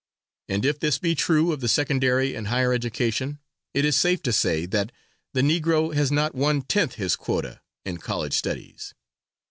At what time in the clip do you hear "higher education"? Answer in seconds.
2.47-3.37